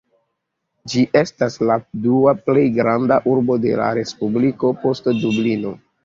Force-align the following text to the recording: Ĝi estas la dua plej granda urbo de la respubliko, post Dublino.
Ĝi 0.91 1.01
estas 1.19 1.57
la 1.71 1.75
dua 2.05 2.33
plej 2.47 2.63
granda 2.77 3.17
urbo 3.33 3.57
de 3.65 3.75
la 3.81 3.89
respubliko, 3.97 4.71
post 4.87 5.11
Dublino. 5.19 5.75